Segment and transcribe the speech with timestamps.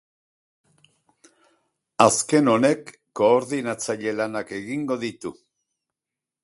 [2.05, 2.73] Azken hau
[3.21, 5.35] koordinatzaile lanak egingo ditu.